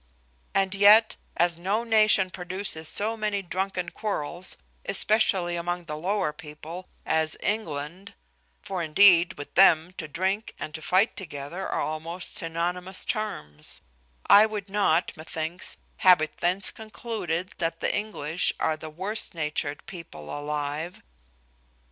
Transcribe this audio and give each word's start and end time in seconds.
And 0.55 0.73
yet 0.73 1.17
as 1.37 1.59
no 1.59 1.83
nation 1.83 2.31
produces 2.31 2.87
so 2.89 3.15
many 3.15 3.43
drunken 3.43 3.89
quarrels, 3.89 4.57
especially 4.83 5.55
among 5.55 5.85
the 5.85 5.95
lower 5.95 6.33
people, 6.33 6.87
as 7.05 7.37
England 7.39 8.15
(for 8.63 8.81
indeed, 8.81 9.37
with 9.37 9.53
them, 9.53 9.93
to 9.99 10.07
drink 10.07 10.55
and 10.57 10.73
to 10.73 10.81
fight 10.81 11.15
together 11.15 11.67
are 11.69 11.81
almost 11.83 12.35
synonymous 12.35 13.05
terms), 13.05 13.81
I 14.25 14.47
would 14.47 14.69
not, 14.71 15.15
methinks, 15.15 15.77
have 15.97 16.19
it 16.19 16.37
thence 16.37 16.71
concluded, 16.71 17.53
that 17.59 17.79
the 17.79 17.95
English 17.95 18.51
are 18.59 18.75
the 18.75 18.89
worst 18.89 19.35
natured 19.35 19.85
people 19.85 20.31
alive. 20.35 21.03